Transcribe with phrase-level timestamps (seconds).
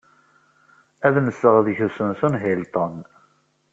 [1.05, 2.95] Ad nseɣ deg usensu n Hilton.